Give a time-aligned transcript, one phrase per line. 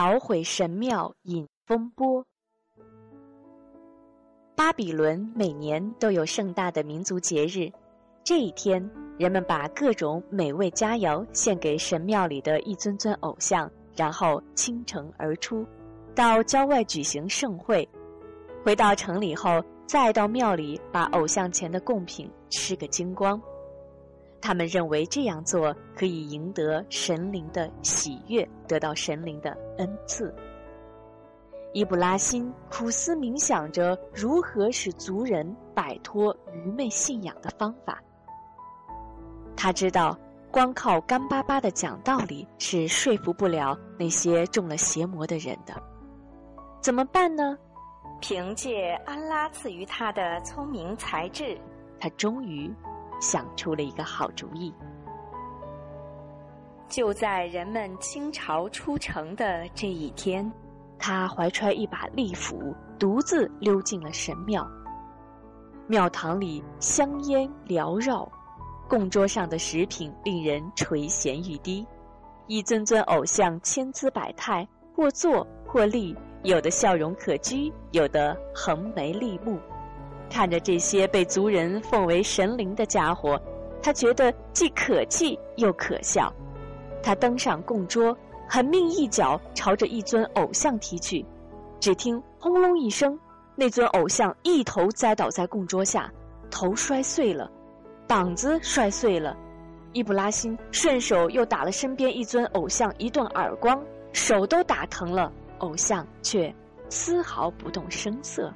[0.00, 2.24] 捣毁神庙引风波。
[4.56, 7.70] 巴比伦每年都有盛大的民族节日，
[8.24, 8.82] 这一天，
[9.18, 15.66] 人们把各种美味佳肴献给神庙里的一尊尊偶像，然后倾城而出，
[16.14, 17.86] 到郊外举行盛会。
[18.64, 23.38] 回到城里后，再到庙里把偶像前的贡品吃个精光。
[24.40, 30.34] 他们认为这样做可以赢得神灵的喜悦，得到神灵的恩赐。
[31.72, 38.02] 伊布拉辛苦思冥想着如何使族人摆脱愚昧信仰的方法。
[39.56, 40.18] 他知道，
[40.50, 45.74] 光靠干巴巴的讲道理是说服不了那些中了邪魔的人的。
[46.80, 47.56] 怎么办呢？
[48.20, 51.56] 凭借安拉赐予他的聪明才智，
[52.00, 52.68] 他终于
[53.20, 54.74] 想出了一个好主意。
[56.88, 60.50] 就在人们倾巢出城的这一天。
[61.02, 64.68] 他怀揣一把利斧，独自溜进了神庙。
[65.86, 68.30] 庙堂里香烟缭绕，
[68.86, 71.86] 供桌上的食品令人垂涎欲滴。
[72.48, 79.58] 一尊尊偶像千姿百态，或坐或立，有的笑容可掬，有的横眉立目。
[80.30, 83.38] 看着这些被族人奉为神灵的家伙，
[83.82, 86.32] 他觉得既可气又可笑。
[87.02, 88.16] 他登上供桌。
[88.52, 91.24] 狠命一脚朝着一尊偶像踢去，
[91.78, 93.16] 只听轰隆一声，
[93.54, 96.12] 那尊偶像一头栽倒在供桌下，
[96.50, 97.48] 头摔碎了，
[98.08, 99.36] 膀子摔碎了。
[99.92, 103.80] 伊布拉辛顺手又打了身边一尊偶像一顿耳光，
[104.12, 106.52] 手都打疼了，偶像却
[106.88, 108.52] 丝毫不动声色。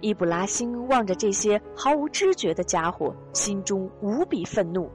[0.00, 4.90] 伊布拉辛望着这些毫无知觉的家伙，心中无比愤怒，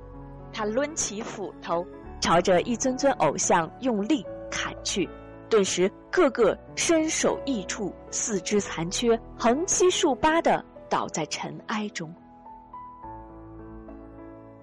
[0.53, 1.85] 他抡起斧头。
[2.21, 5.09] 朝着一尊尊偶像用力砍去，
[5.49, 12.13] 顿时个个身首异处，四肢残缺，横七竖八的倒在尘埃中。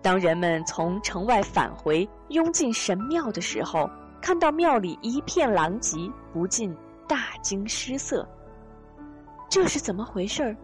[0.03, 3.88] 当人们从城外返回，拥进神庙的时候，
[4.20, 5.97] 看到庙里一片狼藉，
[6.34, 6.76] 不禁
[7.08, 8.28] 大惊失色。
[9.48, 10.56] 这是怎么回事儿？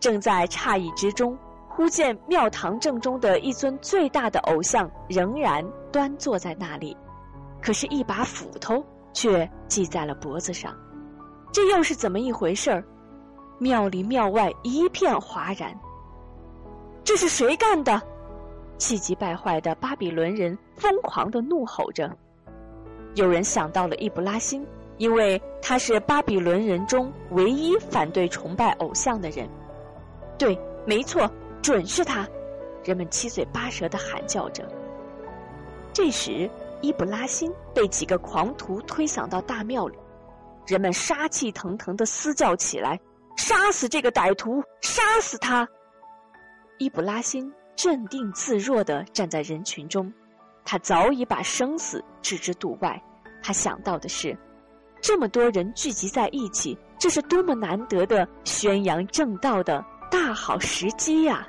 [0.00, 1.36] 正在诧异之中。
[1.68, 5.62] 忽见庙堂正中的一尊最大的偶像仍然
[5.92, 6.96] 端坐在那里，
[7.60, 8.82] 可是，一把斧头
[9.12, 10.74] 却系在了脖子上，
[11.52, 12.82] 这又是怎么一回事儿？
[13.58, 15.78] 庙里庙外一片哗然。
[17.04, 18.00] 这是谁干的？
[18.78, 22.10] 气急败坏的巴比伦人疯狂的怒吼着。
[23.16, 24.66] 有人想到了易卜拉欣，
[24.98, 29.48] 因为他是巴比伦人中唯一反对崇拜偶像的人。
[30.38, 31.30] 对，没错。
[31.62, 32.24] 准是他！
[32.84, 34.64] 人们七嘴八舌的喊叫着。
[35.92, 36.48] 这时，
[36.80, 39.98] 伊布拉辛被几个狂徒推搡到大庙里，
[40.64, 43.00] 人们杀气腾腾的嘶叫起来
[43.36, 44.62] ：“杀死这个歹徒！
[44.80, 45.66] 杀死他！”
[46.78, 50.12] 伊布拉辛镇定自若的站在人群中，
[50.64, 53.02] 他早已把生死置之度外。
[53.42, 54.38] 他想到的是，
[55.06, 61.46] 这么多人聚集在一起，这是多么难得的宣扬正道的大好时机呀！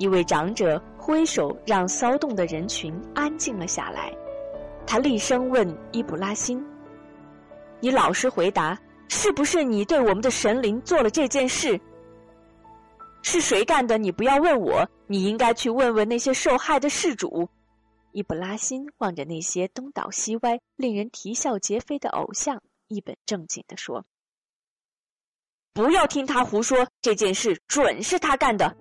[0.00, 4.12] 一位长者挥手让骚动的人群安静了下来，
[4.84, 6.60] 他厉声问伊卜拉欣
[7.78, 11.80] ：“你老实回答，是不是你对我们的神灵做了这件事？
[13.22, 13.96] 是谁干的？
[13.96, 17.48] 你不要问我，你应该去问问那些受害的事主。”
[18.14, 24.06] 伊卜拉欣望着那些东倒西歪、令人啼笑皆非的偶像，一本正经地说
[25.74, 28.76] ：“不要听他胡说，这件事准是他干的。”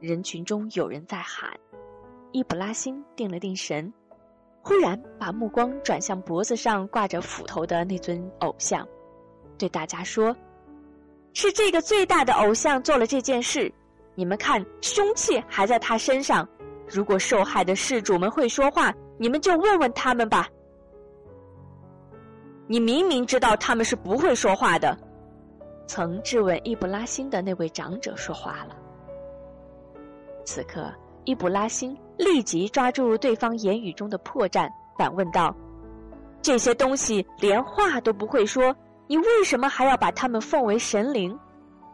[0.00, 1.58] 人群中有人在喊，
[2.30, 3.90] 伊布拉辛定了定神，
[4.60, 8.86] 忽然把目光转向脖子上挂着斧头的那尊偶像，
[9.56, 10.36] 对大家说
[11.32, 13.72] ：“是这个最大的偶像做了这件事。
[14.14, 16.46] 你们看，凶器还在他身上。
[16.94, 20.48] 如果受害的事主们会说话，你们就问问他们吧。
[22.68, 24.96] 你明明知道他们是不会说话的。”
[25.88, 28.76] 曾质问伊布拉辛的那位长者说话了。
[30.44, 30.88] 此刻，
[31.24, 35.52] 伊卜拉欣立即抓住对方言语中的破绽，反问道
[36.40, 38.74] ：“这些东西连话都不会说，
[39.08, 41.36] 你为什么还要把他们奉为神灵？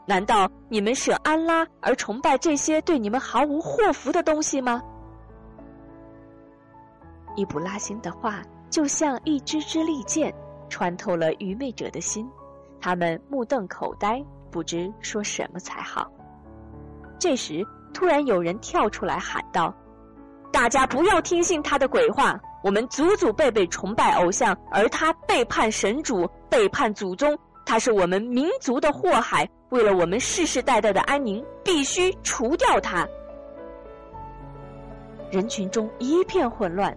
[0.07, 4.83] 难道你们舍安拉而崇拜这些对你们毫无祸福的东西吗？”
[7.37, 10.35] 伊卜拉欣的话就像一支支利剑，
[10.69, 12.29] 穿透了愚昧者的心，
[12.81, 16.11] 他们目瞪口呆，不知说什么才好。
[17.19, 17.67] 这时。
[17.93, 19.75] 突然有人跳出来喊道
[20.53, 22.41] ：“大家不要听信他的鬼话。
[22.63, 27.37] 我们祖祖辈辈崇拜偶像，而他背叛神主，背叛祖宗，
[27.67, 29.45] 他是我们民族的祸害。
[29.71, 33.09] 为了我们世世代代的安宁，必须除掉他。
[35.31, 36.97] 人群中一片混乱，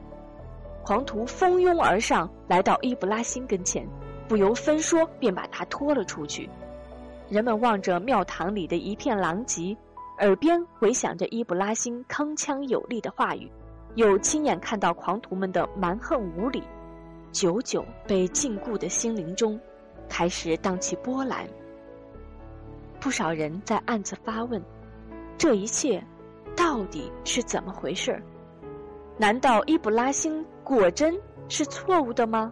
[0.83, 3.87] 狂徒蜂拥而上，来到伊布拉辛跟前，
[4.27, 6.49] 不由分说便把他拖了出去。
[7.29, 9.77] 人们望着庙堂里的一片狼藉，
[10.19, 13.51] 耳边回响着伊布拉辛铿锵有力的话语。
[13.95, 16.63] 又亲眼看到狂徒们的蛮横无理，
[17.31, 19.59] 久久被禁锢的心灵中，
[20.09, 21.47] 开始荡起波澜。
[23.03, 24.63] 不少人在暗自发问：
[25.37, 26.01] 这一切
[26.55, 28.17] 到底是怎么回事？
[29.17, 31.13] 难道伊布拉辛果真
[31.49, 32.49] 是错误的吗？